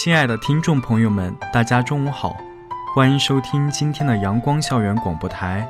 [0.00, 2.36] 亲爱的听众朋友们，大家中午好，
[2.94, 5.66] 欢迎收听今天的阳光校园广播台，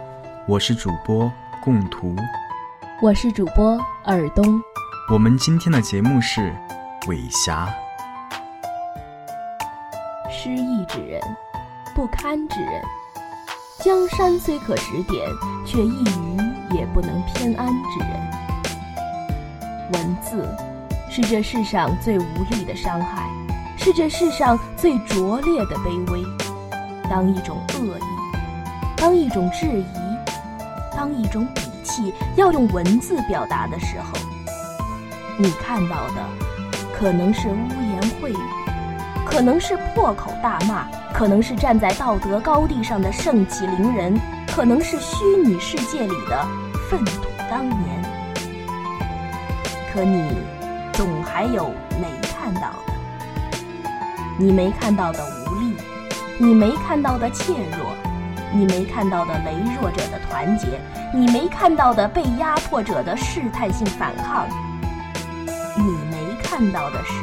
[0.46, 1.32] 我是主播
[1.64, 2.14] 共图，
[3.00, 4.60] 我是主播尔东。
[5.10, 6.54] 我们今天的节目是
[7.06, 7.74] 尾霞。
[10.30, 11.18] 失意之人，
[11.94, 12.82] 不堪之人，
[13.78, 15.26] 江山虽可指点，
[15.64, 16.36] 却一隅
[16.76, 18.10] 也不能偏安之人。
[19.94, 20.46] 文字
[21.08, 23.26] 是这世上最无力的伤害。
[23.88, 26.22] 是这世上最拙劣的卑微。
[27.08, 28.02] 当一种恶意，
[28.98, 34.12] 当一种质疑，当一种底气要用文字表达的时候，
[35.38, 36.22] 你看到的
[36.92, 37.52] 可能是污
[37.90, 38.36] 言秽语，
[39.24, 44.20] 可能是破口大骂，可能是站在道德高地上的盛气凌人，
[44.54, 46.46] 可能是虚拟世界里的
[46.90, 48.04] 粪土当年。
[49.94, 50.30] 可你
[50.92, 51.72] 总还有。
[54.40, 55.74] 你没看到的无力，
[56.38, 57.92] 你没看到的怯弱，
[58.52, 60.80] 你没看到的羸弱者的团结，
[61.12, 64.46] 你没看到的被压迫者的试探性反抗，
[65.76, 67.14] 你没看到的是，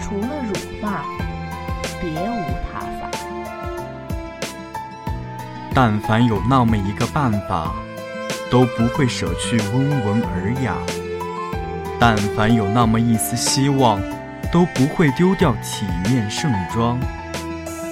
[0.00, 1.02] 除了辱骂，
[2.00, 3.10] 别无他法。
[5.74, 7.72] 但凡有那么一个办法，
[8.48, 10.74] 都不会舍去温文尔雅；
[11.98, 14.00] 但凡有那么一丝希望。
[14.52, 16.98] 都不会丢掉体面盛装，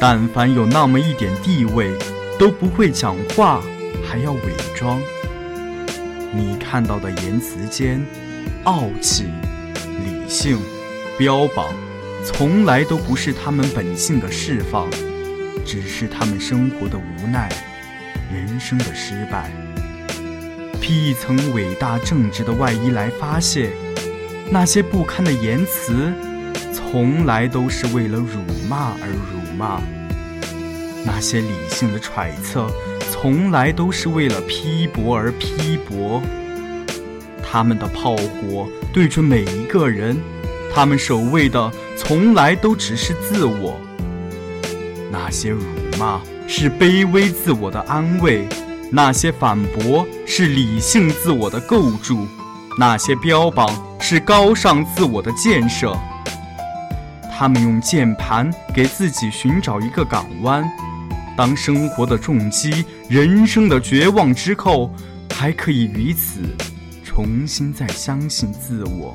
[0.01, 1.91] 但凡有那么一点地位，
[2.39, 3.63] 都不会讲话
[4.05, 4.41] 还要伪
[4.75, 5.01] 装。
[6.33, 8.05] 你看到的言辞间，
[8.65, 9.29] 傲气、
[10.05, 10.59] 理性、
[11.17, 11.67] 标榜，
[12.25, 14.91] 从来都不是他们本性的释放，
[15.65, 17.49] 只是他们生活的无奈，
[18.33, 19.51] 人生的失败。
[20.81, 23.71] 披一层伟大正直的外衣来发泄，
[24.51, 26.13] 那些不堪的言辞。
[26.91, 29.79] 从来都是为了辱骂而辱骂，
[31.05, 32.67] 那些理性的揣测，
[33.11, 36.23] 从来都是为了批驳而批驳。
[37.43, 40.19] 他们的炮火对准每一个人，
[40.75, 43.79] 他们守卫的从来都只是自我。
[45.13, 45.61] 那些辱
[45.99, 48.49] 骂是卑微自我的安慰，
[48.91, 52.27] 那些反驳是理性自我的构筑，
[52.79, 55.95] 那些标榜是高尚自我的建设。
[57.39, 60.69] 他们用键盘给自己寻找一个港湾，
[61.37, 64.93] 当生活的重击、人生的绝望之后，
[65.31, 66.41] 还可以于此
[67.05, 69.15] 重新再相信自我。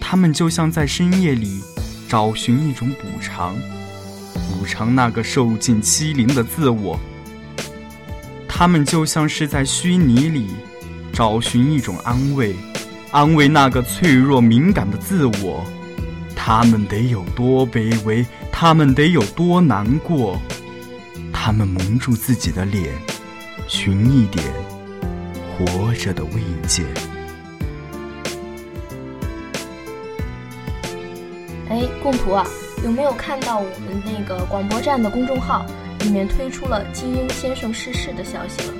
[0.00, 1.62] 他们就像在深夜里
[2.08, 3.54] 找寻一种补偿，
[4.34, 6.98] 补偿那个受尽欺凌的自我。
[8.48, 10.48] 他们就像是在虚拟里
[11.12, 12.56] 找寻一种安慰，
[13.12, 15.64] 安慰那个脆弱敏感的自我。
[16.36, 20.40] 他们得有多卑微，他们得有多难过，
[21.32, 22.92] 他们蒙住自己的脸，
[23.66, 24.44] 寻一点
[25.56, 26.82] 活着的慰藉。
[31.70, 32.46] 哎，供图啊，
[32.84, 35.64] 有没有看到我们那个广播站的公众号
[36.00, 38.74] 里面推出了金庸先生逝世的消息了？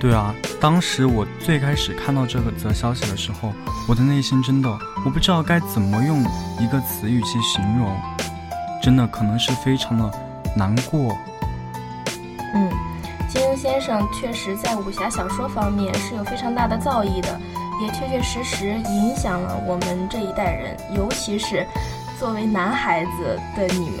[0.00, 3.52] 对啊，当时我最开始看到这个则消息的时候，
[3.86, 6.24] 我的内心真的我不知道该怎么用
[6.58, 7.94] 一个词语去形容，
[8.82, 10.10] 真的可能是非常的
[10.56, 11.14] 难过。
[12.54, 12.70] 嗯，
[13.28, 17.38] 金庸先生确实在武侠小说方面是有非常大的造诣的，
[17.82, 21.66] 也确确实实影响了我们这一代人，尤其是
[22.18, 23.98] 作为男孩子的你们，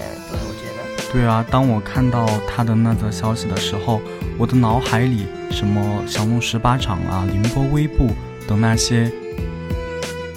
[1.12, 4.00] 对啊，当我看到他的那则消息的时候。
[4.38, 8.10] 我的脑海里，什么降龙十八掌啊、凌波微步
[8.48, 9.12] 等那些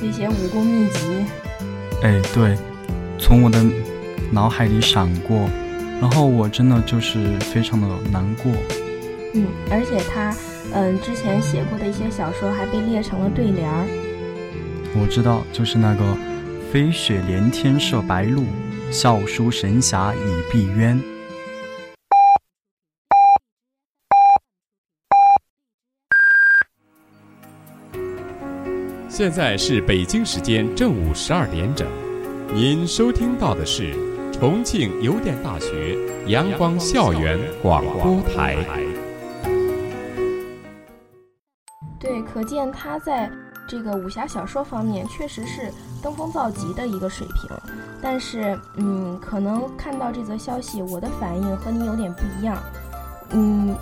[0.02, 1.26] 那些武功秘籍，
[2.02, 2.58] 哎，对，
[3.18, 3.64] 从我的
[4.30, 5.50] 脑海里闪过，
[6.02, 8.52] 然后我真的就是非常的难过。
[9.34, 10.36] 嗯，而且他，
[10.74, 13.88] 嗯，之前写过的一些小说还被列成了对联儿。
[15.00, 16.04] 我知道，就是那个
[16.74, 18.44] “飞雪连天射白鹿，
[18.94, 20.20] 笑书神侠倚
[20.52, 21.02] 碧鸳”。
[29.10, 31.88] 现在是北京时间正午十二点整，
[32.54, 33.96] 您收听到的是
[34.32, 35.98] 重庆邮电大学
[36.28, 38.64] 阳光校园广播台。
[42.00, 43.28] 对，可见他在
[43.68, 45.72] 这个武侠小说方面确实是
[46.04, 47.50] 登峰造极的一个水平。
[48.02, 52.62] 但是，嗯，可能看到这则消息，我的反应和你有点不一样。
[53.30, 53.74] 嗯，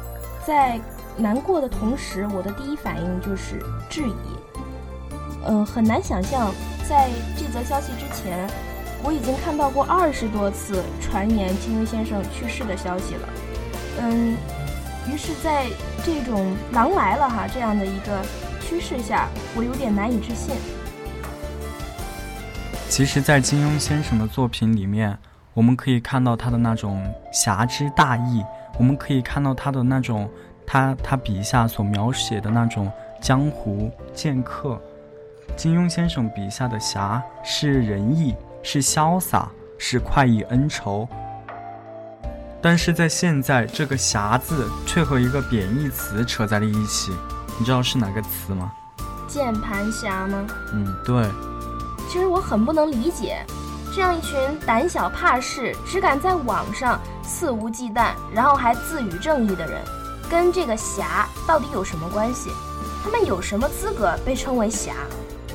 [0.46, 0.80] 在
[1.18, 3.60] 难过的同时，我的第一反应就是
[3.90, 4.14] 质疑。
[5.48, 6.54] 嗯，很难想象，
[6.88, 8.48] 在这则消息之前，
[9.04, 13.30] 我已经看到过二十多次传言金庸先生去世的消息了。
[14.00, 14.38] 嗯，
[15.10, 15.66] 于是，在
[16.06, 18.22] 这种“狼来了”哈这样的一个
[18.62, 20.56] 趋势下，我有点难以置信。
[22.92, 25.18] 其实，在金庸先生的作品里面，
[25.54, 27.02] 我们可以看到他的那种
[27.32, 28.44] 侠之大义，
[28.78, 30.30] 我们可以看到他的那种
[30.68, 32.92] 他他笔下所描写的那种
[33.22, 34.78] 江湖剑客。
[35.56, 39.48] 金庸先生笔下的侠是仁义，是潇洒，
[39.78, 41.08] 是快意恩仇。
[42.62, 47.14] 但是在现在，这个“侠”字却和一个贬义词扯在了一起，
[47.58, 48.70] 你知道是哪个词吗？
[49.30, 50.46] 键盘侠吗？
[50.74, 51.26] 嗯，对。
[52.12, 53.38] 其实我很不能理解，
[53.96, 59.80] 这样一群胆小怕事、只敢在网上肆无忌惮，然后还自诩正义的人，
[60.30, 62.50] 跟这个侠到底有什么关系？
[63.02, 64.92] 他们有什么资格被称为侠？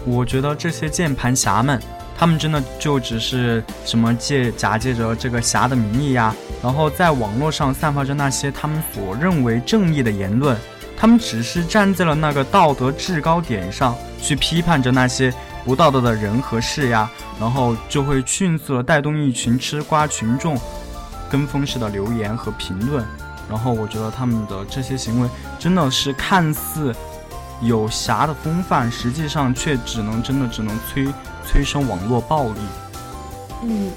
[0.07, 1.79] 我觉得这些键盘侠们，
[2.17, 10.57] 他们真的就只是什么借假借着这个侠的名义呀，然后在网络上散发着那些他们所认为正义的言论。
[10.97, 15.31] 他们只是站在了那个道德制高点上去批判着那些
[15.67, 20.57] 不道德的人和事呀，然后就会迅速的带动一群吃瓜群众
[21.29, 23.05] 跟风式的留言和评论。
[23.51, 25.29] 然后我觉得他们的这些行为
[25.59, 26.95] 真的是看似。
[27.63, 31.09] 有侠的风范，实际上却只能真的只能催
[31.43, 32.61] 催生网络暴力。
[33.63, 33.91] 嗯，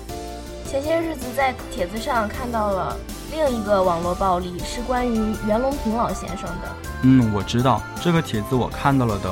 [0.65, 2.95] 前些日子在帖子上看到了
[3.29, 6.75] 另一个网络暴力，是关于袁隆平老先生的。
[7.01, 9.29] 嗯，我知道这个帖子我看到了的。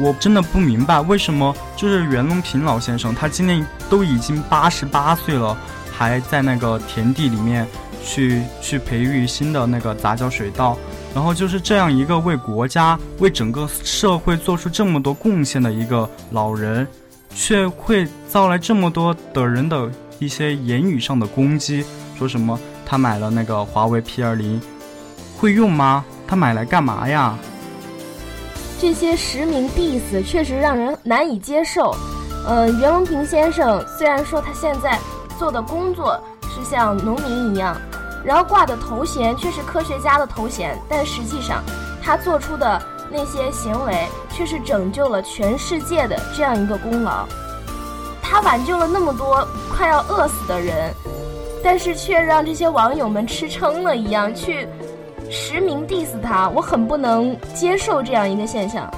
[0.00, 5.56] 我真的不明白为什么就是袁隆平老先生，他今年都已经八十八岁了，
[5.92, 7.66] 还在那个田地里面
[8.02, 10.76] 去去培育新的那个杂交水稻。
[11.14, 16.86] 然后就是这样一个为国家、为整个社会做出这么多贡献的一个老人，
[17.34, 21.84] 却会遭来这么多的人的一些言语上的攻击，
[22.16, 24.60] 说什么他买了那个华为 P 二零，
[25.36, 26.04] 会用吗？
[26.28, 27.36] 他买来干嘛呀？
[28.80, 31.94] 这些实名 diss 确实让人难以接受。
[32.46, 34.98] 呃，袁隆平先生虽然说他现在
[35.38, 37.76] 做的工作是像农民一样。
[38.24, 41.62] 然后挂的头衔却是科学家的头衔，但实际上，
[42.02, 42.80] 他做出的
[43.10, 47.26] 那些行为却是拯救了全世界的这样一个功劳。
[48.22, 50.94] 他挽救了那么多快要饿死的人，
[51.64, 54.68] 但是却让这些网友们吃撑了一样去
[55.30, 58.92] 实名 diss 他，我很不能接受这样一个现象。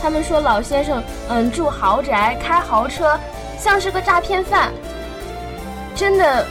[0.00, 3.18] 他们说老先生，嗯，住豪宅，开豪车，
[3.58, 4.72] 像是个诈骗犯，
[5.94, 6.46] 真的。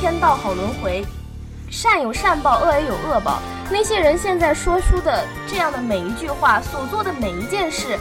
[0.00, 1.04] 天道好轮回，
[1.68, 3.40] 善有善报，恶也有恶报。
[3.68, 7.98] 那些人现在说出的这样的每一句话，所做的每一件事，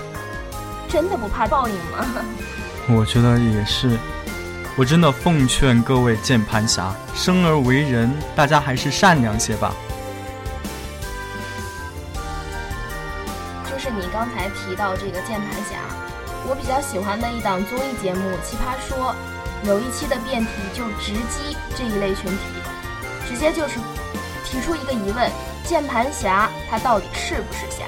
[0.88, 2.24] 真的不怕报应吗？
[2.96, 3.98] 我觉得也是。
[4.78, 9.74] 我真的奉劝各位键盘侠，生而为人，大家还是善良些吧。
[13.66, 15.82] 就是你刚才提到这个键盘侠，
[16.48, 19.16] 我比较喜欢的一档综艺节目《奇葩说》。
[19.68, 22.38] 有一期的辩题就直击这一类群体，
[23.28, 23.80] 直接就是
[24.46, 25.32] 提出一个疑问：
[25.66, 27.84] 键盘侠他到底是不是侠？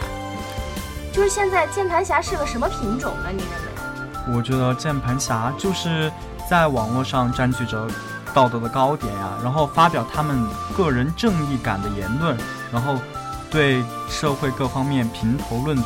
[1.13, 3.29] 就是现在键盘侠是个什么品种呢？
[3.31, 4.35] 你认为？
[4.35, 6.11] 我觉得键盘侠就是
[6.49, 7.87] 在网络上占据着
[8.33, 10.43] 道德的高点呀，然后发表他们
[10.75, 12.37] 个人正义感的言论，
[12.71, 12.97] 然后
[13.51, 15.85] 对社会各方面评头论足，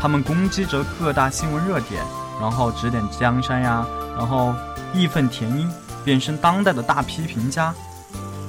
[0.00, 2.02] 他们攻击着各大新闻热点，
[2.40, 4.54] 然后指点江山呀，然后。
[4.94, 5.68] 义愤填膺，
[6.04, 7.74] 变身当代的大批评家，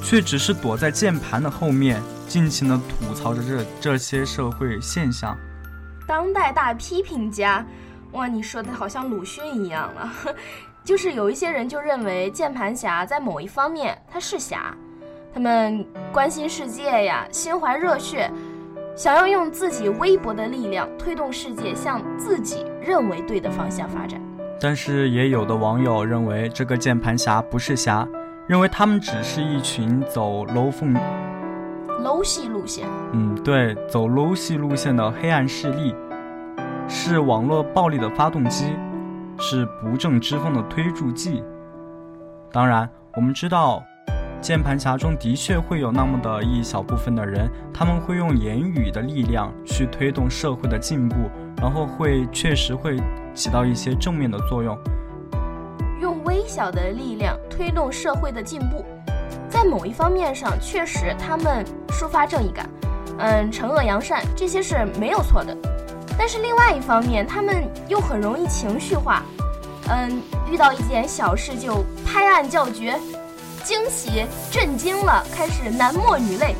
[0.01, 5.35] 却只是躲在键盘的后面，尽情的吐槽着这这些社会现象。
[6.05, 7.65] 当代大批评家，
[8.11, 10.09] 哇，你说的好像鲁迅一样了。
[10.87, 14.73] 就是有一些人就认为键盘侠在某一方面他是侠，
[15.33, 18.31] 他们关心世界呀，心怀热血，
[18.95, 24.17] 想要用自己微薄的力量推动世界向自己认为对的方向发展。
[24.61, 28.07] 但是也有的网友认为这个键盘侠不是侠，
[28.47, 30.95] 认为他们只是一群走 low 风、
[32.01, 32.87] low 系路线。
[33.11, 35.93] 嗯，对，走 low 系路线的黑暗势力。
[36.87, 38.73] 是网络暴力的发动机，
[39.39, 41.43] 是不正之风的推助剂。
[42.51, 43.83] 当然，我们知道，
[44.41, 51.15] 键盘侠中的确会有那么的一小部分的人，他们会用言语的力量去推动社会的进步，
[51.57, 52.99] 然后会确实会
[53.33, 54.77] 起到一些正面的作用。
[55.99, 58.85] 用微小的力量推动社会的进步，
[59.49, 62.69] 在某一方面上，确实他们抒发正义感，
[63.17, 65.57] 嗯，惩恶扬善，这些是没有错的。
[66.17, 69.23] 但是另外一方面，他们又很容易情绪化，
[69.89, 72.99] 嗯，遇到一件小事就拍案叫绝，
[73.63, 76.55] 惊喜、震惊了，开始男默女泪。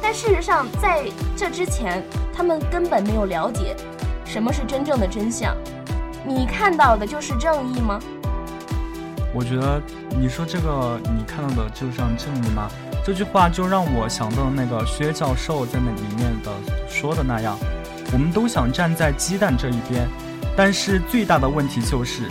[0.00, 1.04] 但事实上，在
[1.36, 3.74] 这之前，他们根本没有了解
[4.24, 5.56] 什么是真正的真相。
[6.24, 7.98] 你看到的就是正义吗？
[9.34, 9.80] 我觉得
[10.18, 12.68] 你说这个，你看到的就像正义吗？
[13.04, 16.50] 这句话就让我想到那个薛教授在那里面的
[16.88, 17.58] 说的那样。
[18.10, 20.08] 我们都想站在鸡蛋这一边，
[20.56, 22.22] 但是最大的问题就是，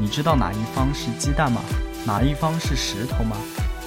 [0.00, 1.60] 你知道哪一方是鸡蛋吗？
[2.04, 3.36] 哪一方是石头吗？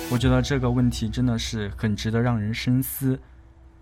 [0.10, 3.19] 我觉得这个问题真的是很值得让人深思。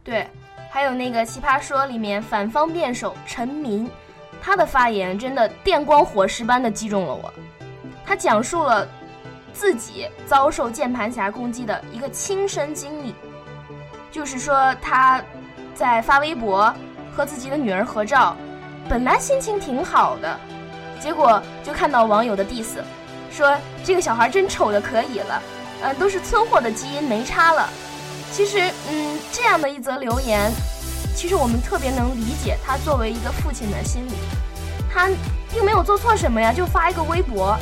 [0.04, 0.28] 对，
[0.72, 3.88] 还有那个《奇葩说》里面反方辩手陈明，
[4.42, 7.32] 他的发言真的电光火石般的击中了我。
[8.04, 8.88] 他讲述了
[9.54, 13.14] 自己遭受键盘侠攻击的一个亲身经历，
[14.12, 15.24] 就是说他
[15.76, 16.74] 在发微博。
[17.16, 18.36] 和自己的女儿合照，
[18.90, 20.38] 本来心情挺好的，
[21.00, 22.78] 结果就看到网友的 diss，
[23.32, 25.42] 说这个小孩真丑的可以了，
[25.82, 27.70] 嗯，都是村货的基因没差了。
[28.32, 28.60] 其实，
[28.92, 30.52] 嗯，这样的一则留言，
[31.16, 34.12] 其实我们特别能理解他作为一个父亲的心理。
[34.94, 35.10] 他
[35.54, 37.58] 并没有做错什么呀，就发一个微博，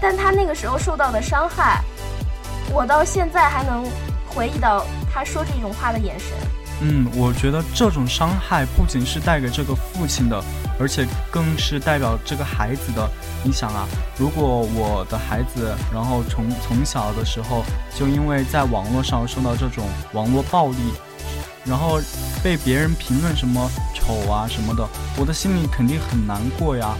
[0.00, 1.82] 但他那个时候受到的伤害，
[2.72, 3.84] 我到现在还能
[4.28, 6.28] 回忆到他说这种话的眼神。
[6.80, 10.42] 嗯，我觉得这种伤害不仅是带给这个父亲的，
[10.78, 13.08] 而且更是代表这个孩子的。
[13.42, 13.86] 你想啊，
[14.18, 17.62] 如果我的孩子，然后从从小的时候
[17.96, 20.76] 就因为在网络上受到这种网络暴力，
[21.64, 22.00] 然后
[22.42, 26.94] 被别人评论什么丑啊什么的，我的心里肯定很难过呀。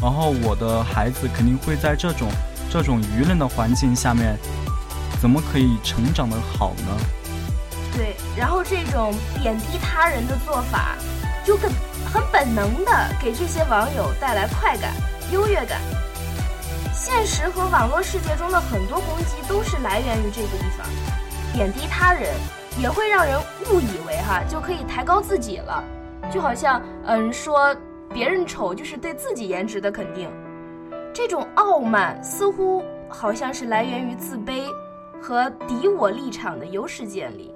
[0.00, 2.28] 然后我的孩子肯定会在这种
[2.70, 4.36] 这种舆论的环境下面，
[5.20, 7.19] 怎么可以成长的好呢？
[7.96, 10.96] 对，然后这种贬低他人的做法，
[11.44, 11.70] 就很
[12.12, 14.92] 很本能的给这些网友带来快感、
[15.32, 15.80] 优越感。
[16.92, 20.86] 现实和网络世界中的很多攻击都是来源于这个地方，
[21.52, 22.34] 贬低他人
[22.78, 25.82] 也会让人误以为哈就可以抬高自己了，
[26.30, 27.74] 就好像嗯说
[28.12, 30.30] 别人丑就是对自己颜值的肯定，
[31.12, 34.66] 这种傲慢似乎好像是来源于自卑
[35.22, 37.54] 和敌我立场的优势建立。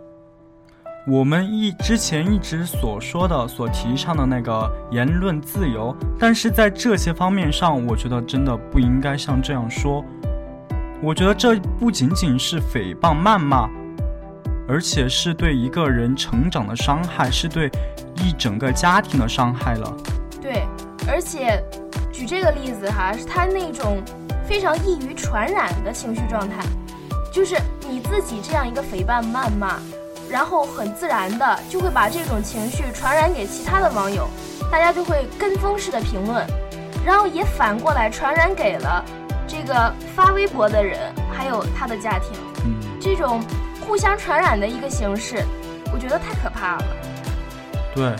[1.06, 10.02] 我们一之前一直所说的、所提倡的那个言论自由，但是在这些方面上，我觉得真的不应该像这样说。
[11.02, 13.68] 我觉得这不仅仅是诽谤、谩骂，
[14.66, 17.70] 而且是对一个人成长的伤害，是对
[18.16, 19.96] 一整个家庭的伤害了。
[20.40, 20.66] 对，
[21.06, 21.62] 而且
[22.10, 24.02] 举这个例子哈，是他那种
[24.46, 26.64] 非常易于传染的情绪状态，
[27.30, 27.56] 就是
[27.90, 29.78] 你自己这样一个诽谤、谩骂。
[30.34, 34.28] 然后很自然的就会把这种情绪传染给其他的网友，
[34.68, 36.44] 大家就会跟风式的评论，
[37.06, 39.04] 然后也反过来传染给了
[39.46, 40.98] 这个发微博的人，
[41.32, 42.32] 还有他的家庭。
[42.64, 43.40] 嗯，这种
[43.86, 45.40] 互相传染的一个形式，
[45.92, 46.84] 我觉得太可怕了。
[47.94, 48.12] 对，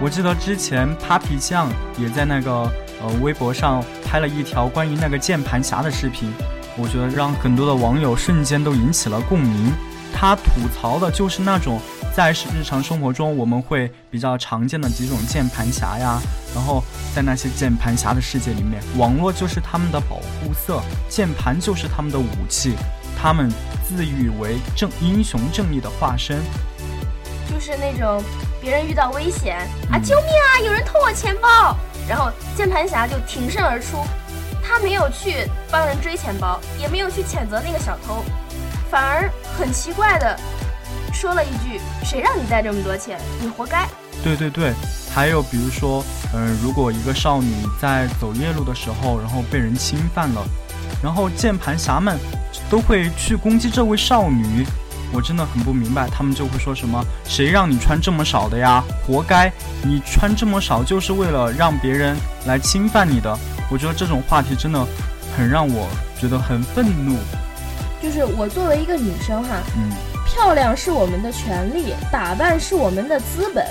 [0.00, 1.66] 我记得之前 Papi 酱
[1.98, 2.52] 也在那个
[3.02, 6.32] 呃微博上拍了一条关于那个键盘侠的视频，
[6.76, 9.72] 我觉得让很多的网友瞬间都引起了共鸣。
[10.20, 11.80] 他吐槽的就是那种
[12.14, 16.20] 在日常生活中我们会比较常见的几种键盘侠呀，
[16.54, 16.84] 然后
[17.16, 22.74] 在那些键盘侠的世界里面，网络就是他们的保护色，键盘就是他们的武器，
[23.18, 23.50] 他们
[23.88, 26.38] 自誉为正英雄正义的化身，
[27.50, 28.22] 就是那种
[28.60, 31.74] 别人遇到危险啊，救命啊，有人偷我钱包，
[32.06, 34.04] 然后键盘侠就挺身而出，
[34.62, 38.22] 他没有去帮人追钱包，也没有去谴责那个小偷。
[38.90, 40.36] 反而很奇怪的
[41.12, 43.18] 说了一句：“谁让你带这么多钱？
[43.40, 43.88] 你活该。”
[44.22, 44.72] 对对对，
[45.14, 46.04] 还有比如说，
[46.34, 50.44] 嗯，如果一个少女在走夜路的时候，然后被人侵犯了，
[51.02, 52.18] 然后键盘侠们
[52.68, 54.66] 都会去攻击这位少女，
[55.12, 58.82] 我真的很不明白，他们就会说什么：“谁让你穿这么少的呀？
[59.06, 59.50] 活该！
[59.82, 62.16] 你穿这么少就是为了让别人
[62.46, 63.38] 来侵犯你的。”
[63.70, 64.86] 我觉得这种话题真的
[65.36, 65.88] 很让我
[66.20, 67.16] 觉得很愤怒。
[68.02, 69.90] 就是我作为一个女生哈，嗯，
[70.26, 73.66] 漂亮是我们的权利，打扮是我们的资本，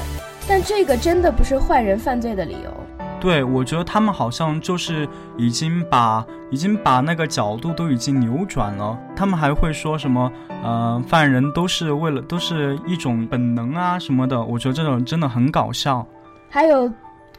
[0.48, 2.72] 但这个真的不是坏人犯罪的理由。
[3.20, 5.06] 对，我觉得他们好像就是
[5.36, 8.98] 已经把已经把那个角度都已经扭转了。
[9.14, 10.32] 他们还会说什么，
[10.64, 14.42] 呃，犯人都是为了都是一种本能啊什么的。
[14.42, 16.06] 我觉得这种真的很搞笑。
[16.50, 16.90] 还有，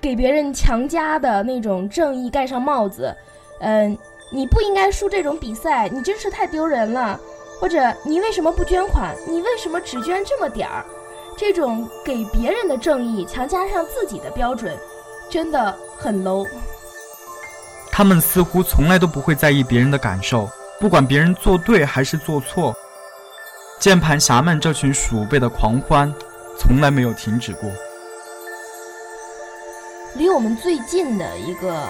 [0.02, 3.16] 给别人强加的那种正义盖上帽子，
[3.60, 3.96] 嗯，
[4.30, 7.18] 你不应该输这种比赛，你真是太丢人了。
[7.60, 9.14] 或者你为什么不捐款？
[9.28, 10.84] 你为什么只捐这么点儿？
[11.36, 14.74] 这种给别人的正义强加上自己的标准。
[15.28, 16.46] 真的很 low。
[17.92, 20.48] 他们似乎从来都不会在意别人的感受，
[20.80, 22.74] 不管别人做对还是做错。
[23.78, 26.12] 键盘侠们这群鼠辈的狂欢，
[26.58, 27.70] 从来没有停止过。
[30.14, 31.86] 离我们最近的一个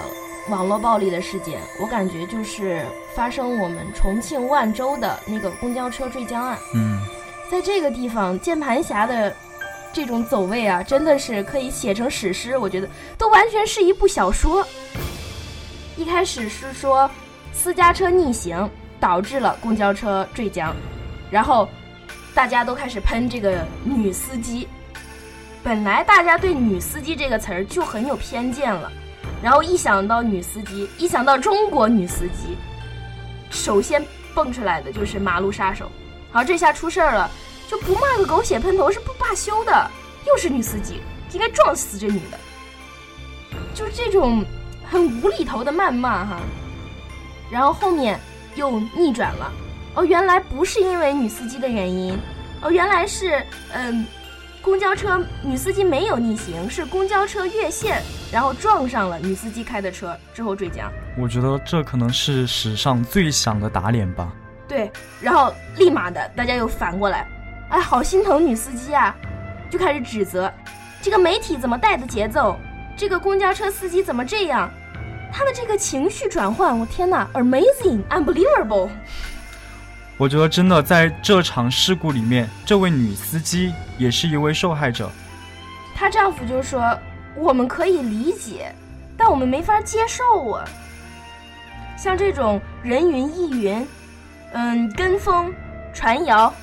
[0.49, 6.57] 网络暴力的事件，我感觉就是发生我们重庆万州的那个公交车坠江案。
[6.73, 6.99] 嗯，
[7.49, 9.33] 在这个地方，键盘侠的。
[9.93, 14.65] 这种走位啊，真的是可以写成史诗，我觉得都完全是一部小说。
[15.97, 17.11] 一开始是说
[17.51, 18.69] 私家车逆行
[19.01, 20.73] 导致了公交车坠江，
[21.29, 21.67] 然后
[22.33, 24.65] 大家都开始喷这个女司机。
[25.61, 28.89] 本来大家对“女司机”这个词儿就很有偏见了，
[29.41, 32.57] 然后一想到女司机，一想到中国女司机，
[33.49, 35.91] 首先蹦出来的就是马路杀手。
[36.31, 37.29] 好，这下出事儿了。
[37.69, 39.89] 就不骂个狗血喷头是不罢休的，
[40.27, 40.99] 又是女司机，
[41.31, 42.37] 应该撞死这女的。
[43.73, 44.43] 就是这种
[44.83, 46.41] 很无厘头的谩骂哈，
[47.49, 48.19] 然后后面
[48.55, 49.49] 又逆转了，
[49.95, 52.19] 哦，原来不是因为女司机的原因，
[52.61, 54.05] 哦，原来是嗯，
[54.61, 58.01] 公交车女司机没有逆行，是公交车越线，
[58.31, 60.91] 然后撞上了女司机开的车之后坠江。
[61.17, 64.31] 我觉得这可能是史上最响的打脸吧。
[64.67, 67.27] 对，然后立马的大家又反过来。
[67.69, 69.15] 哎，好心疼女司机啊，
[69.69, 70.51] 就开始指责
[71.01, 72.55] 这个媒体怎么带的节奏，
[72.95, 74.69] 这个公交车司机怎么这样，
[75.33, 78.89] 他的这个情绪转换，我天哪，amazing，unbelievable。
[80.21, 85.09] 我觉得真的在这场事故里面，这位女司机也是一位受害者。
[85.95, 86.95] 她丈夫就说
[87.35, 88.71] ：“我们可以理解，
[89.17, 90.63] 但我们没法接受啊。
[91.97, 93.87] 像这种人云亦云，
[94.53, 95.51] 嗯，跟风
[95.91, 96.53] 传谣。”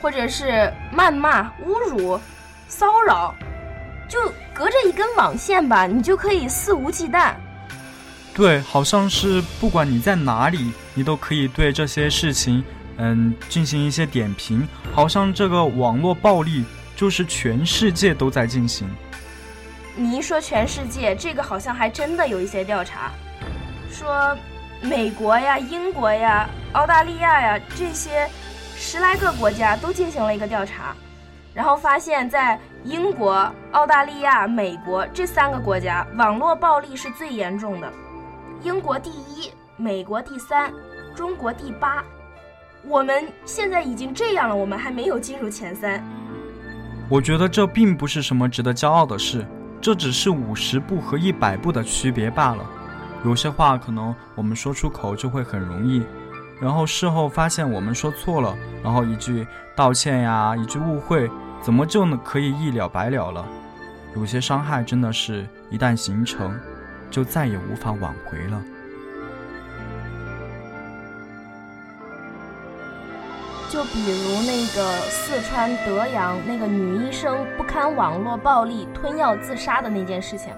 [0.00, 2.18] 或者是谩骂、侮辱、
[2.66, 3.34] 骚扰，
[4.08, 4.18] 就
[4.54, 7.34] 隔着一根网线吧，你就可以肆无忌惮。
[8.34, 12.62] 对，好像是不管你在哪里，你都可以对这些事情，
[12.98, 14.66] 嗯，进行一些点评。
[14.92, 18.88] 好像这个网络暴力就是全世界都在进行。
[19.94, 23.10] 你一说全世界，这个好像还真的有一些调查，
[23.90, 24.36] 说
[24.80, 28.28] 美国呀、英国呀、澳大利亚呀这些。
[28.78, 30.94] 十来个国家都进行了一个调查，
[31.54, 37.90] 然后发现，在英国、澳大利亚、美国这三个国家，网络暴力是最严重的。
[38.62, 40.70] 英国第一，美国第三，
[41.14, 42.04] 中国第八。
[42.88, 46.02] 我们现在已经这样了，我们还没有进入前三。
[47.08, 49.44] 我觉得这并不是什么值得骄傲的事，
[49.80, 52.64] 这只是五十步和一百步的区别罢了。
[53.24, 56.02] 有些话可能我们说出口就会很容易。
[56.60, 61.28] 然后事后发现我们说错了，然后一句道歉呀，一句误会，
[61.60, 63.44] 怎么就能可以一了百了了？
[64.14, 66.58] 有些伤害真的是一旦形成，
[67.10, 68.62] 就再也无法挽回了。
[73.70, 80.52] 就比如那个四川德阳那个女医生不堪网络暴力吞药自杀的那件事情，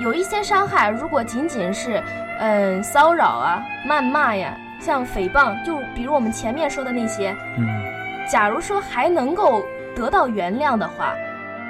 [0.00, 2.02] 有一些伤害，如果仅仅是
[2.40, 4.56] 嗯骚扰啊、谩骂呀。
[4.80, 7.66] 像诽谤，就比如我们前面说的那些，嗯，
[8.30, 9.60] 假如说还能够
[9.92, 11.16] 得到原谅的话，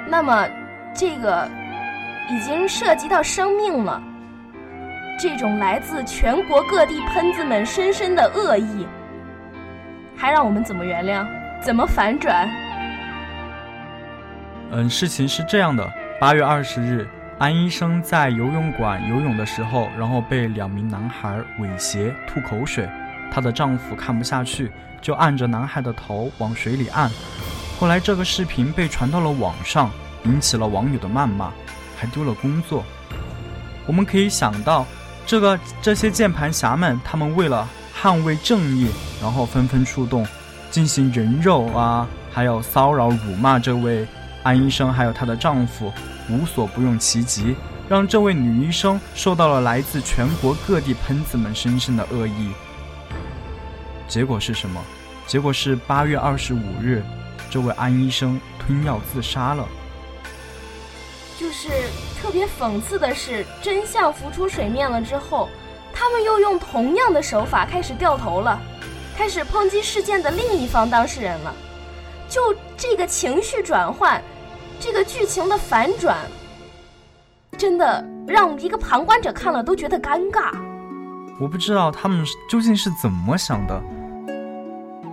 [0.07, 0.47] 那么
[0.93, 1.49] 这个
[2.29, 3.99] 已经涉及到生命了。
[5.19, 8.87] 这种来自全国各地喷子们深深的恶意，
[10.19, 11.25] 还让我们怎么原谅？
[11.61, 12.45] 怎么反转？
[14.71, 22.85] 嗯，事情是这样的：八月二十日，安医生在游泳馆游泳的时候，然后被两名男孩猥亵、吐口水。
[23.31, 27.09] 她的丈夫看不下去，就按着男孩的头往水里按。
[27.79, 29.89] 后来这个视频被传到了网上，
[30.25, 31.49] 引起了网友的谩骂，
[31.97, 32.83] 还丢了工作。
[33.87, 34.85] 我们可以想到，
[35.25, 37.65] 这个这些键盘侠们，他们为了
[38.01, 38.87] 捍卫正义，
[39.21, 40.25] 然后纷纷出动，
[40.71, 44.07] 进行人肉啊，还有骚扰、辱骂这位
[44.41, 45.91] 安医生，还有她的丈夫，
[46.29, 47.55] 无所不用其极，
[47.89, 52.51] 让这位女医生受到了来自全国各地喷子们深深的恶意。
[54.07, 54.81] 结果是什么？
[55.27, 57.03] 结果是八月二十五日，
[57.49, 59.67] 这位安医生吞药自杀了。
[61.37, 61.67] 就是
[62.21, 65.49] 特别讽刺的是，真相浮出水面了之后，
[65.99, 68.57] 他们又用同样的手法开始掉头了，
[69.17, 71.53] 开始抨击事件的另一方当事人了。
[72.29, 74.23] 就这个情绪转换，
[74.79, 76.15] 这个剧情的反转，
[77.57, 80.53] 真的让一个旁观者看了都觉得尴尬。
[81.37, 83.83] 我不知道他们究竟是怎么想的。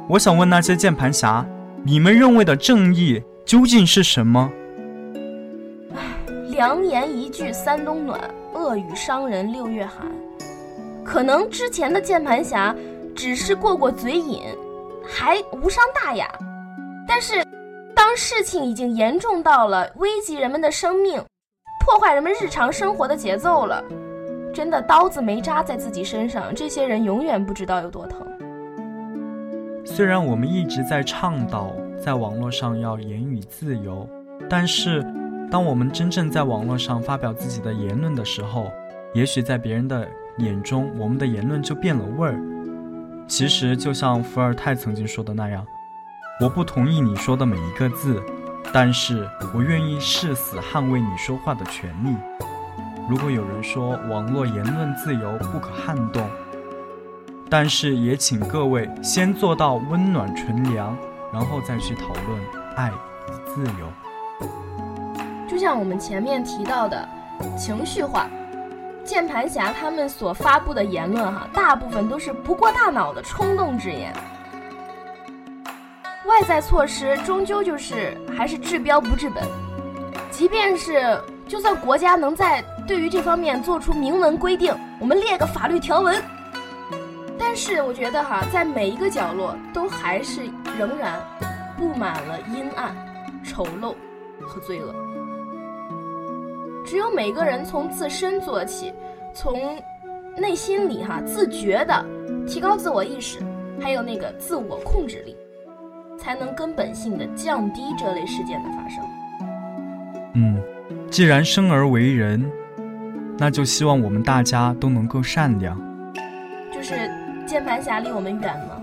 [0.09, 1.45] 我想问那些键盘侠，
[1.83, 4.49] 你们认为的正义究竟是什么？
[6.51, 8.21] 良言一句三冬暖，
[8.55, 10.07] 恶语伤人六月寒。
[11.07, 12.75] 可能之前的键盘侠
[13.15, 14.43] 只是过过嘴瘾，
[15.07, 16.29] 还无伤大雅。
[17.07, 17.45] 但是，
[17.95, 21.23] 当事情已经严重到了危及人们的生命、
[21.85, 23.83] 破坏人们日常生活的节奏了，
[24.53, 28.27] 真的刀子没扎在自己身上，这些人永远不知道有多疼。
[29.85, 34.09] 虽然我们一直在倡导在网络上要言语自由，
[34.51, 35.05] 但是。
[35.49, 38.69] 当我们真正在网络上发表自己的言论的时候，
[39.15, 40.05] 也许在别人的
[40.39, 42.39] 眼中，我们的言论就变了味儿。
[43.27, 45.67] 其实就像伏尔泰曾经说的那样
[46.41, 48.23] ：“我不同意你说的每一个字，
[48.73, 52.15] 但是我愿意誓死捍卫你说话的权利。”
[53.09, 56.29] 如果有人说网络言论自由不可撼动，
[57.49, 60.97] 但是也请各位先做到温暖纯良，
[61.33, 62.41] 然后再去讨论
[62.77, 64.49] 爱与自由。
[65.49, 67.09] 就像我们前面提到的，
[67.57, 68.29] 情绪化
[69.07, 74.13] 键盘侠他们所发布的言论，哈，大部分都是不过大脑的冲动之言。
[76.27, 79.45] 外在措施终究就是还是治标不治本。
[80.33, 86.21] 即便是就算国家能在对于这方面做出明文规定，我们列个法律条文，
[87.39, 90.43] 但是我觉得哈，在每一个角落都还是
[90.77, 91.23] 仍然
[91.79, 92.95] 布满了阴暗、
[93.45, 93.95] 丑陋
[94.41, 94.93] 和罪恶。
[96.87, 98.95] 只有每个人从自身做起，
[99.35, 99.77] 从
[100.37, 102.07] 内心里哈自觉的
[102.47, 103.41] 提高自我意识，
[103.81, 105.37] 还有那个自我控制力，
[106.17, 109.05] 才能根本性的降低这类事件的发生。
[110.35, 110.63] 嗯，
[111.11, 112.49] 既然生而为人，
[113.37, 115.77] 那就希望我们大家都能够善良。
[116.73, 116.95] 就是
[117.47, 118.81] 键盘侠离我们远吗？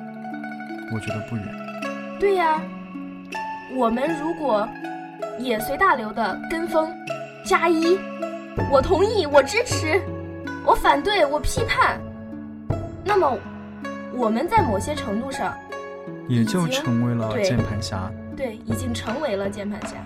[0.94, 1.46] 我觉得不远。
[2.20, 2.62] 对呀，
[3.78, 4.68] 我们如果
[5.40, 6.92] 也随大流的跟风。
[7.44, 8.00] 加一，
[8.72, 10.02] 我同意，我支持，
[10.66, 12.00] 我反对，我批判。
[13.04, 13.38] 那么，
[14.14, 15.54] 我们在某些程度上，
[16.30, 18.10] 也就成为了键盘侠。
[18.38, 19.98] 对，已经成为了键盘侠。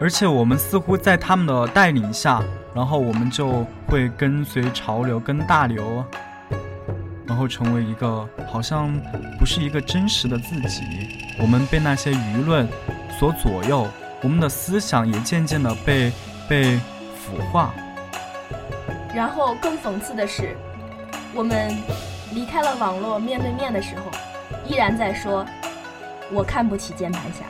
[0.00, 2.42] 而且，我们似乎在他们的带领下，
[2.74, 6.02] 然后我们就会跟随潮流，跟大流，
[7.26, 8.90] 然后成为一个好像
[9.38, 10.82] 不是一个真实的自己。
[11.38, 12.66] 我们被那些舆论
[13.20, 13.86] 所左右。
[14.24, 16.10] 我们的思想也渐渐的被
[16.48, 16.80] 被
[17.14, 17.74] 腐化，
[19.14, 20.56] 然后更讽刺的是，
[21.34, 21.76] 我们
[22.32, 24.10] 离开了网络，面对面的时候，
[24.66, 25.44] 依然在说
[26.32, 27.44] “我看不起键盘侠”。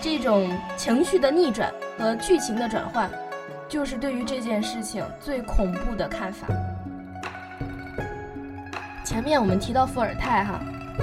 [0.00, 1.68] 这种情绪的逆转
[1.98, 3.10] 和剧情的转换，
[3.68, 6.46] 就是对于这件事情最恐怖的看法。
[9.04, 10.60] 前面我们提到伏尔泰哈，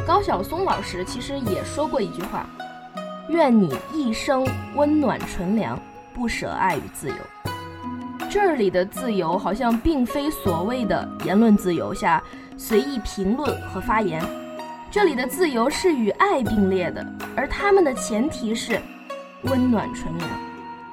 [0.07, 2.47] 高晓松老师其实也说过一句话。
[3.31, 5.79] 愿你一生温暖纯良，
[6.13, 7.15] 不舍爱与自由。
[8.29, 12.21] 这里的自由好像并非所谓的言论自由下
[12.57, 14.21] 随意评论和发言，
[14.91, 18.77] 这里的自由是与爱并列的，而他们的前提是
[19.43, 20.29] 温暖纯良。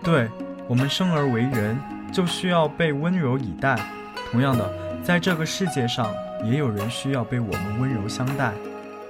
[0.00, 0.28] 对
[0.68, 1.76] 我们生而为人，
[2.12, 3.76] 就需要被温柔以待。
[4.30, 4.72] 同样的，
[5.02, 6.08] 在这个世界上，
[6.44, 8.52] 也有人需要被我们温柔相待。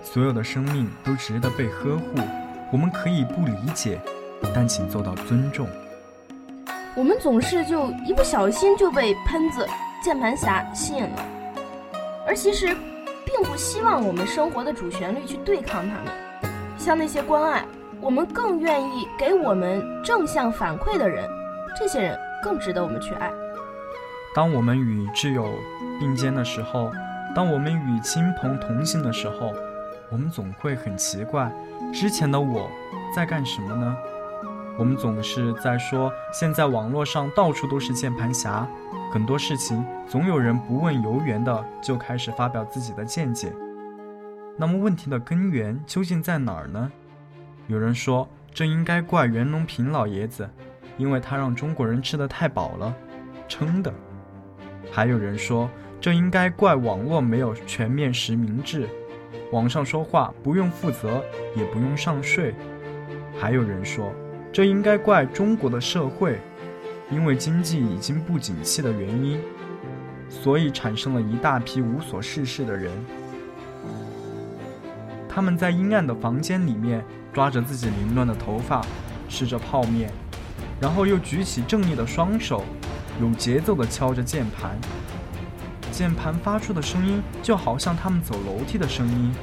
[0.02, 2.22] 所有的生命都值得被呵护。
[2.70, 3.98] 我们可以不理解，
[4.54, 5.66] 但请做到尊重。
[6.94, 9.66] 我们总是就一不小心就被喷子、
[10.02, 11.24] 键盘侠吸引了，
[12.26, 12.66] 而其实
[13.24, 16.04] 并不希望我们生活的主旋律去对抗他们。
[16.76, 17.64] 像那些关爱
[18.00, 21.28] 我们更愿意给我们正向反馈的人，
[21.78, 23.30] 这些人更值得我们去爱。
[24.34, 25.54] 当我们与挚友
[25.98, 26.90] 并肩的时候，
[27.34, 29.54] 当我们与亲朋同行的时候，
[30.10, 31.50] 我们总会很奇怪。
[31.92, 32.70] 之前的我
[33.14, 33.96] 在干什么呢？
[34.76, 38.68] 我们总是在说，现在网络上到处都是键盘侠，
[39.10, 43.52] 很多事情总有人不问由源的就开始发表自己的见解。
[44.56, 46.92] 那么问题的根源究竟在哪儿呢？
[47.66, 50.48] 有人说这应该怪袁隆平老爷子，
[50.96, 52.94] 因为他让中国人吃的太饱了，
[53.48, 53.92] 撑的。
[54.92, 55.68] 还有人说
[56.00, 58.88] 这应该怪网络没有全面实名制。
[59.50, 61.22] 网上说话不用负责，
[61.56, 62.54] 也不用上税。
[63.38, 64.12] 还有人说，
[64.52, 66.38] 这应该怪中国的社会，
[67.10, 69.40] 因为经济已经不景气的原因，
[70.28, 72.92] 所以产生了一大批无所事事的人。
[75.28, 78.84] 他们在阴暗的房间里面抓着自己凌乱的头发，
[79.28, 80.10] 吃着泡面，
[80.80, 82.64] 然后又举起正义的双手，
[83.20, 84.76] 有节奏地敲着键盘。
[85.98, 89.34] 键盘发出的声音就好像他们走楼梯的声音，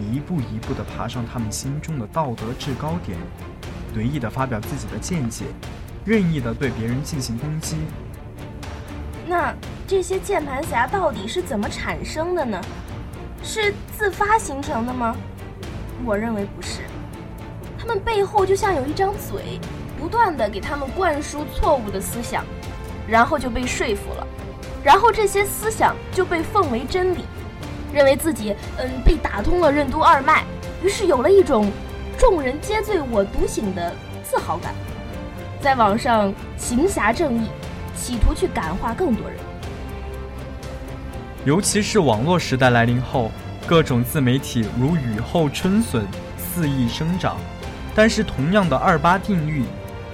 [0.00, 3.16] 一步一步地爬上他们心中的道德制高点，
[3.94, 5.44] 随意地发表自己的见解，
[6.04, 7.76] 任意地对别人进行攻击。
[9.24, 9.54] 那
[9.86, 12.60] 这些键盘侠到底是怎么产生的呢？
[13.44, 15.14] 是自发形成的吗？
[16.04, 16.80] 我认为不是，
[17.78, 19.60] 他们背后就像有一张嘴，
[19.96, 22.44] 不断的给他们灌输错误的思想，
[23.06, 24.26] 然后就被说服了，
[24.82, 27.24] 然后这些思想就被奉为真理，
[27.92, 30.44] 认为自己嗯被打通了任督二脉，
[30.82, 31.70] 于是有了一种
[32.16, 34.74] 众人皆醉我独醒的自豪感，
[35.60, 37.48] 在网上行侠正义，
[37.96, 39.38] 企图去感化更多人。
[41.44, 43.30] 尤其是网络时代来临后，
[43.66, 47.36] 各种自媒体如雨后春笋肆意生长。
[47.94, 49.64] 但是，同样的二八定律，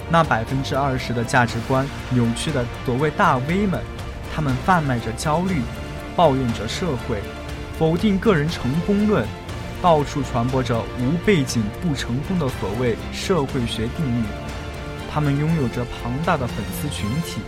[0.09, 3.83] 那百分之二十的价值观扭曲的所谓大 V 们，
[4.35, 5.61] 他们贩卖着焦虑，
[6.17, 7.19] 抱怨着社会，
[7.79, 9.27] 否定个人成功论，
[9.81, 14.27] 到处传播着无背景不成功的所谓社会学定律。
[15.13, 17.41] 他们拥有着庞大的粉丝群体，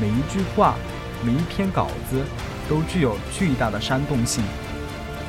[0.00, 0.76] 每一句话，
[1.22, 2.22] 每一篇稿子。
[2.66, 4.42] 都具有巨大的煽动性。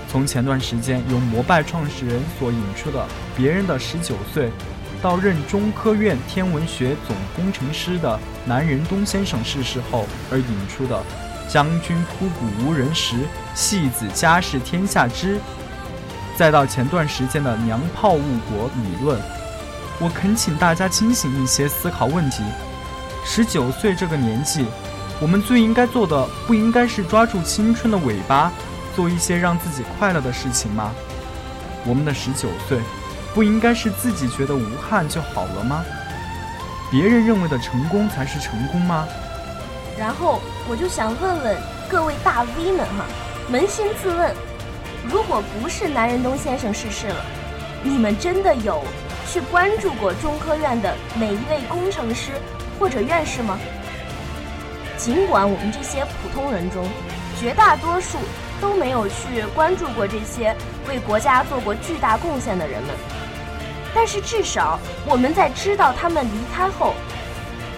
[0.07, 3.05] 从前段时间由摩拜创始人所引出的
[3.35, 4.49] “别人的十九岁”，
[5.03, 11.03] 到任中科院天文学总工程师的南仁东先生逝世后而引出的
[11.49, 13.15] “将军枯骨无人识，
[13.53, 15.39] 戏子家事天下知”，
[16.37, 19.19] 再到前段时间的“娘炮误国”理论，
[19.99, 22.43] 我恳请大家清醒一些，思考问题。
[23.25, 24.65] 十九岁这个年纪。
[25.21, 28.51] 我们最应该做的，不应该是抓住青春的尾巴，
[28.93, 30.91] 做一些让自己快乐的事情吗？
[31.85, 32.81] 我们的十九岁，
[33.33, 35.85] 不应该是自己觉得无憾就好了吗？
[36.91, 39.07] 别人认为的成功才是成功吗？
[39.97, 41.57] 然后我就想问问
[41.89, 43.05] 各位大 V 们哈，
[43.51, 44.33] 扪心自问，
[45.07, 47.15] 如果不是南仁东先生逝世了，
[47.81, 48.83] 你们真的有
[49.27, 52.31] 去关注过中科院的每一位工程师
[52.79, 53.57] 或者院士吗？
[54.97, 56.87] 尽管我们这些普通人中，
[57.39, 58.17] 绝大多数
[58.61, 60.55] 都没有去关注过这些
[60.87, 62.91] 为国家做过巨大贡献的人们，
[63.95, 64.77] 但是至少
[65.07, 66.93] 我们在知道他们离开后，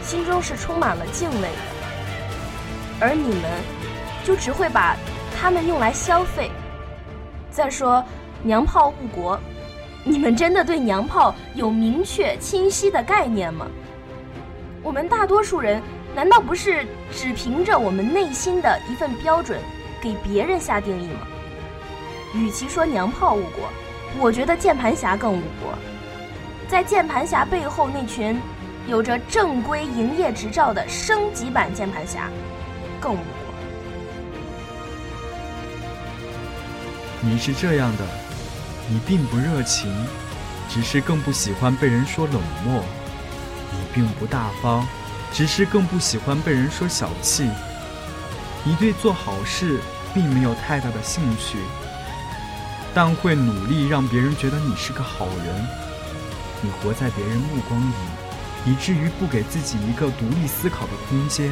[0.01, 2.99] 心中是充满了敬畏的。
[2.99, 3.43] 而你们，
[4.25, 4.97] 就只会把
[5.39, 6.49] 他们用来消费。
[7.51, 8.03] 再说
[8.41, 9.39] “娘炮误国”，
[10.03, 13.67] 你们真的对“娘炮”有明确清晰的概念吗？
[14.81, 15.81] 我们大多数人。
[16.15, 19.61] 难道不是只凭着我们内心的一份标准，
[20.01, 21.27] 给别人下定义吗？
[22.33, 23.69] 与其说娘炮误国，
[24.19, 25.77] 我觉得键盘侠更误国。
[26.69, 28.37] 在键盘侠背后那群
[28.87, 32.29] 有着正规营业执照的升级版键盘侠，
[32.99, 33.23] 更误国。
[37.21, 38.05] 你是这样的，
[38.89, 39.89] 你并不热情，
[40.67, 42.83] 只是更不喜欢被人说冷漠。
[43.71, 44.85] 你并不大方。
[45.33, 47.49] 只是更不喜欢被人说小气。
[48.63, 49.77] 你对做好事
[50.13, 51.57] 并没有太大的兴趣，
[52.93, 55.86] 但会努力让别人觉得你是个好人。
[56.61, 57.93] 你活在别人目光里，
[58.65, 61.51] 以至于不给自己一个独立思考的空间。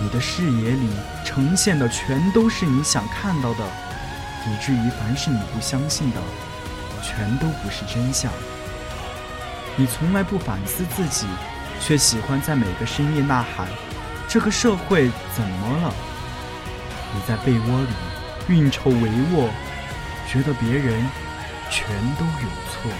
[0.00, 0.90] 你的视野里
[1.24, 3.64] 呈现的全都是你想看到的，
[4.46, 6.20] 以至于凡是你不相信的，
[7.02, 8.30] 全都不是真相。
[9.76, 11.26] 你从来不反思自己。
[11.78, 13.68] 却喜欢在每个深夜呐喊
[14.26, 15.92] ：“这个社会怎么了？”
[17.12, 19.50] 你在被窝里运筹帷幄，
[20.26, 21.06] 觉得别人
[21.70, 21.86] 全
[22.18, 22.90] 都有错。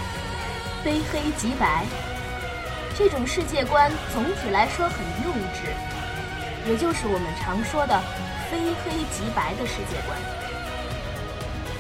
[0.87, 1.85] 非黑即白，
[2.97, 5.67] 这种世界观总体来说很幼稚，
[6.65, 8.01] 也就是我们常说的
[8.49, 10.17] “非黑即白”的世界观。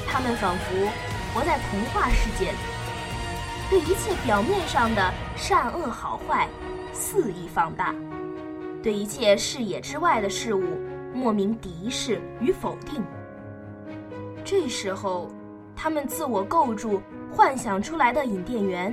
[0.09, 0.91] 他们仿佛
[1.33, 2.59] 活在童话世界里，
[3.71, 6.49] 对一切表面上的善恶好坏。
[6.93, 7.95] 肆意放大，
[8.83, 10.65] 对一切视野之外的事物
[11.15, 13.05] 莫名敌视与否定。
[14.45, 15.31] 这时候，
[15.77, 18.93] 他们自我构筑、幻想出来的引电源，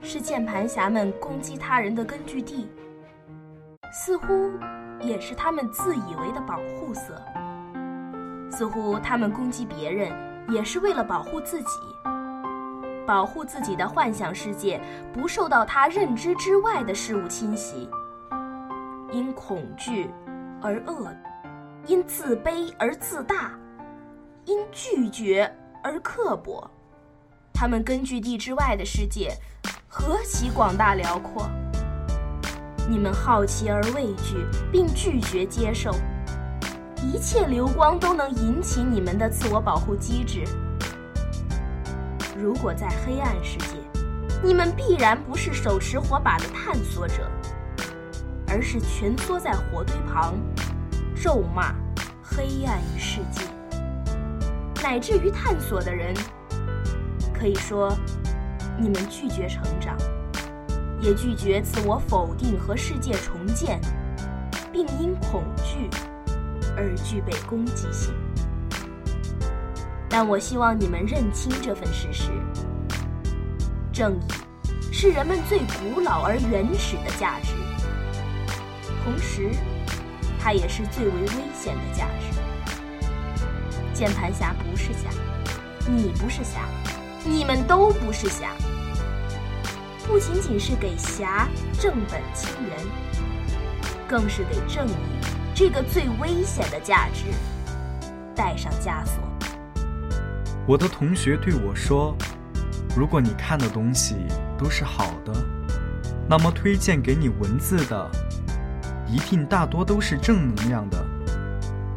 [0.00, 2.66] 是键盘侠们攻击他人的根据地，
[3.92, 4.50] 似乎
[4.98, 7.22] 也是他们自以为的保护色。
[8.50, 10.10] 似乎他们攻击别人，
[10.48, 11.78] 也是为了保护自己。
[13.06, 14.80] 保护自己的幻想世界
[15.12, 17.88] 不受到他认知之外的事物侵袭。
[19.10, 20.08] 因恐惧
[20.62, 21.12] 而恶，
[21.86, 23.52] 因自卑而自大，
[24.46, 26.70] 因拒绝而刻薄。
[27.52, 29.36] 他们根据地之外的世界，
[29.88, 31.48] 何其广大辽阔！
[32.88, 35.94] 你们好奇而畏惧，并拒绝接受。
[37.04, 40.44] 一切流光都能引起你们的自我保护机制。
[42.36, 43.76] 如果在黑暗世界，
[44.42, 47.30] 你们必然不是手持火把的探索者，
[48.48, 50.34] 而是蜷缩在火堆旁，
[51.14, 51.74] 咒骂
[52.22, 53.42] 黑暗与世界，
[54.82, 56.14] 乃至于探索的人。
[57.32, 57.96] 可以说，
[58.78, 59.96] 你们拒绝成长，
[61.00, 63.80] 也拒绝自我否定和世界重建，
[64.72, 65.88] 并因恐惧。
[66.74, 68.14] 而具备攻击性，
[70.08, 72.30] 但我希望你们认清这份事实：
[73.92, 74.22] 正义
[74.90, 77.52] 是人们最古老而原始的价值，
[79.04, 79.50] 同时，
[80.40, 82.31] 它也是最为危险的价值。
[83.92, 85.10] 键盘侠不是侠，
[85.86, 86.60] 你不是侠，
[87.24, 88.50] 你们都不是侠。
[90.06, 92.76] 不仅仅是给侠正本清源，
[94.08, 94.92] 更是给正义。
[95.54, 97.26] 这个最危险的价值，
[98.34, 99.22] 带上枷锁。
[100.66, 102.16] 我的同学对我说
[102.96, 104.16] ：“如果你看的东西
[104.58, 105.32] 都是好的，
[106.28, 108.10] 那么推荐给你文字的，
[109.06, 111.04] 一定大多都是正能量的。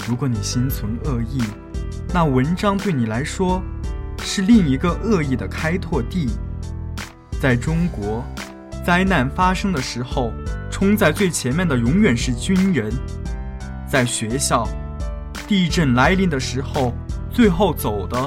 [0.08, 1.42] 如果你心存恶意，
[2.16, 3.62] 那文章对你来说
[4.20, 6.30] 是另一个恶意的开拓地。
[7.42, 8.24] 在中国，
[8.86, 10.32] 灾难发生的时候，
[10.72, 12.90] 冲在最前面的永远是军人。”
[13.86, 14.66] 在学校，
[15.46, 16.94] 地震来临的时候，
[17.30, 18.18] 最后走的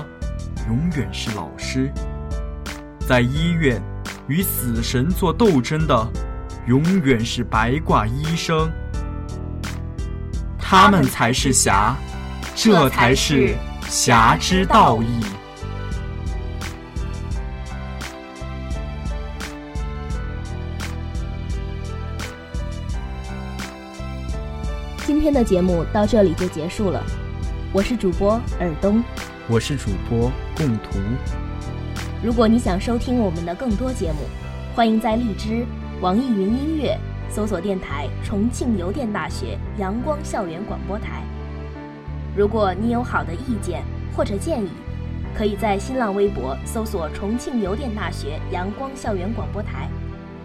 [0.68, 1.88] 永远是老师；
[3.08, 3.82] 在医院，
[4.26, 6.06] 与死神做斗争的
[6.66, 8.70] 永远是白褂医生。
[10.58, 11.96] 他们才是侠，
[12.54, 13.54] 这才是
[13.88, 15.06] 侠之道义。
[25.06, 27.02] 今天的节目到这里就结束了，
[27.72, 29.02] 我是主播尔东，
[29.48, 30.98] 我是主播共图。
[32.22, 34.18] 如果你想收听我们的更多节目，
[34.76, 35.64] 欢迎在荔枝、
[36.02, 36.94] 网易云音乐
[37.30, 41.22] 搜索电台重庆邮电大学阳光校园广播台。
[42.38, 43.82] 如果你有好的意见
[44.16, 44.68] 或者建议，
[45.36, 49.88] 可以在新浪微博搜索重庆邮电大学阳光校园广播台，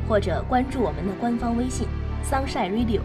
[0.09, 1.87] 或者关注我们的官方微信
[2.27, 3.01] Sunshine Radio。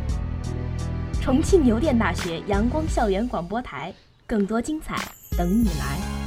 [1.20, 3.92] 重庆邮电大学阳光校园广播台，
[4.26, 4.96] 更多精彩
[5.36, 6.17] 等你来。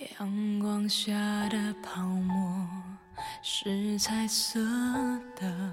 [0.00, 1.12] 阳光下
[1.48, 2.66] 的泡沫
[3.42, 4.60] 是彩色
[5.36, 5.72] 的，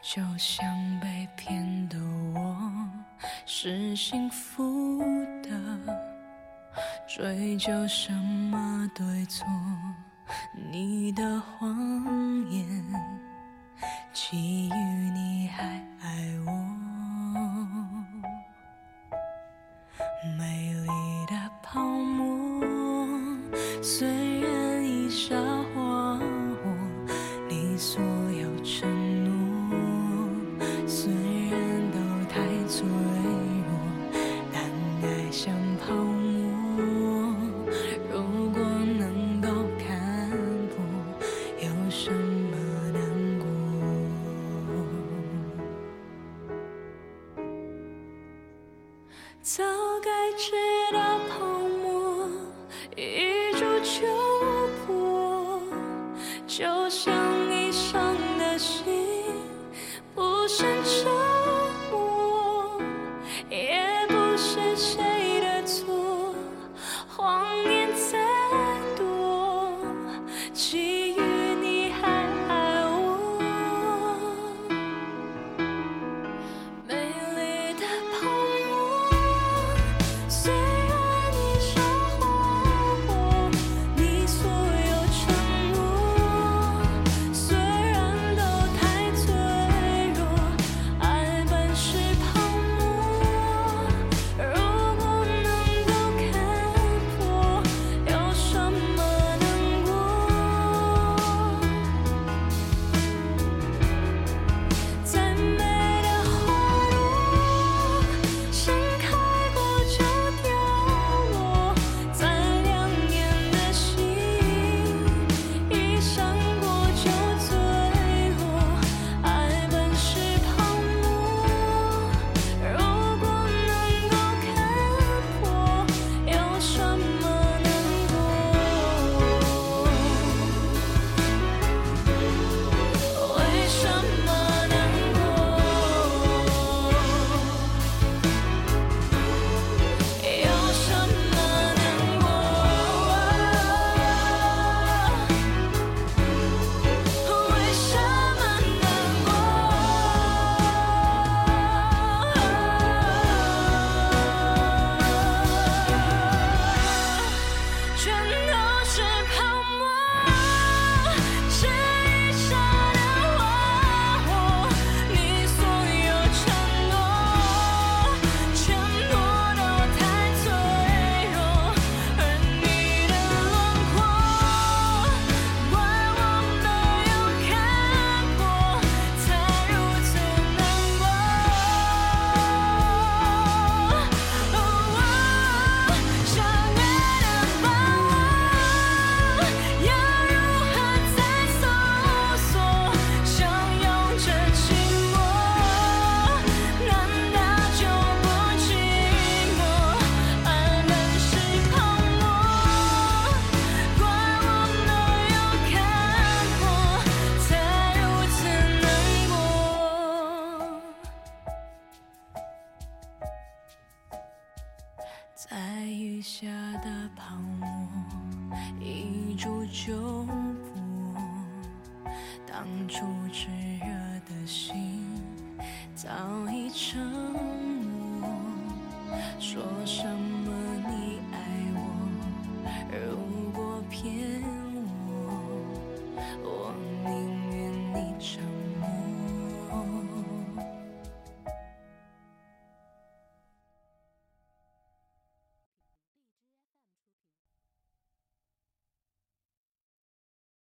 [0.00, 0.64] 就像
[1.00, 1.98] 被骗的
[2.34, 2.88] 我
[3.46, 5.00] 是幸福
[5.42, 5.50] 的。
[7.08, 9.44] 追究什么对错？
[10.70, 12.66] 你的谎言，
[14.12, 14.74] 基于
[15.10, 15.64] 你还
[16.00, 16.63] 爱我。